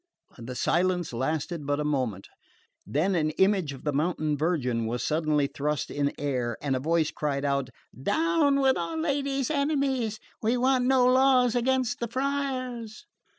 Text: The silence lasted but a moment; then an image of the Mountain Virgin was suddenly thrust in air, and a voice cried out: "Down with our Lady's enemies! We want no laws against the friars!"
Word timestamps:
The 0.39 0.55
silence 0.55 1.13
lasted 1.13 1.67
but 1.67 1.79
a 1.79 1.83
moment; 1.85 2.27
then 2.87 3.13
an 3.13 3.29
image 3.37 3.71
of 3.71 3.83
the 3.83 3.93
Mountain 3.93 4.35
Virgin 4.35 4.87
was 4.87 5.03
suddenly 5.03 5.45
thrust 5.45 5.91
in 5.91 6.11
air, 6.17 6.57
and 6.59 6.75
a 6.75 6.79
voice 6.79 7.11
cried 7.11 7.45
out: 7.45 7.69
"Down 7.95 8.61
with 8.61 8.77
our 8.79 8.97
Lady's 8.97 9.51
enemies! 9.51 10.19
We 10.41 10.57
want 10.57 10.85
no 10.85 11.05
laws 11.05 11.53
against 11.53 11.99
the 11.99 12.07
friars!" 12.07 13.05